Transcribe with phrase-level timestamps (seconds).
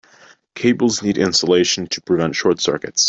[0.55, 2.99] Cables need insulation to prevent short circuits.